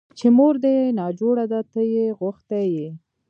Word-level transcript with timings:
چې 0.17 0.27
مور 0.37 0.55
دې 0.63 0.77
ناجوړه 0.99 1.45
ده 1.51 1.59
ته 1.71 1.81
يې 1.93 2.05
غوښتى 2.19 2.61
يې. 2.75 2.87